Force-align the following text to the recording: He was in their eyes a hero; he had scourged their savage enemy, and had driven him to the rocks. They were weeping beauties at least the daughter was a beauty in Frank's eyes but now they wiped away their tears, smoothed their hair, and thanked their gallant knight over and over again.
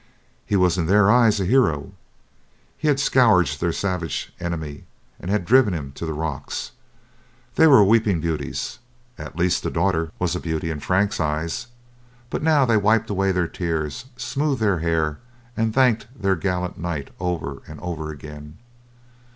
He 0.47 0.55
was 0.55 0.79
in 0.79 0.87
their 0.87 1.11
eyes 1.11 1.39
a 1.39 1.45
hero; 1.45 1.91
he 2.75 2.87
had 2.87 2.99
scourged 2.99 3.61
their 3.61 3.71
savage 3.71 4.33
enemy, 4.39 4.85
and 5.19 5.29
had 5.29 5.45
driven 5.45 5.75
him 5.75 5.91
to 5.91 6.07
the 6.07 6.13
rocks. 6.15 6.71
They 7.53 7.67
were 7.67 7.83
weeping 7.83 8.19
beauties 8.19 8.79
at 9.19 9.37
least 9.37 9.61
the 9.61 9.69
daughter 9.69 10.11
was 10.17 10.35
a 10.35 10.39
beauty 10.39 10.71
in 10.71 10.79
Frank's 10.79 11.19
eyes 11.19 11.67
but 12.31 12.41
now 12.41 12.65
they 12.65 12.77
wiped 12.77 13.11
away 13.11 13.31
their 13.31 13.47
tears, 13.47 14.05
smoothed 14.17 14.59
their 14.59 14.79
hair, 14.79 15.19
and 15.55 15.71
thanked 15.71 16.07
their 16.19 16.35
gallant 16.35 16.79
knight 16.79 17.11
over 17.19 17.61
and 17.67 17.79
over 17.81 18.09
again. 18.09 18.57